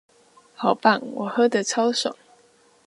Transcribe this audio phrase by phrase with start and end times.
[0.55, 2.15] 好棒，我喝的超爽！